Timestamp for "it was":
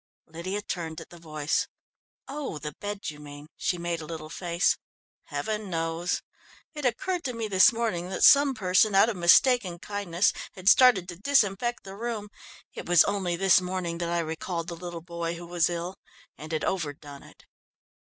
12.73-13.03